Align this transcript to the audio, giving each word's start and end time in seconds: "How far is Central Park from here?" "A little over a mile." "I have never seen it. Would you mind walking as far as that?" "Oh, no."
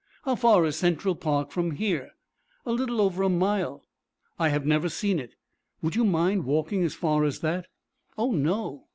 "How 0.23 0.33
far 0.33 0.65
is 0.65 0.77
Central 0.77 1.13
Park 1.13 1.51
from 1.51 1.73
here?" 1.75 2.13
"A 2.65 2.71
little 2.71 2.99
over 3.01 3.21
a 3.21 3.29
mile." 3.29 3.85
"I 4.39 4.49
have 4.49 4.65
never 4.65 4.89
seen 4.89 5.19
it. 5.19 5.35
Would 5.83 5.95
you 5.95 6.05
mind 6.05 6.43
walking 6.43 6.83
as 6.83 6.95
far 6.95 7.23
as 7.23 7.41
that?" 7.41 7.67
"Oh, 8.17 8.31
no." 8.31 8.85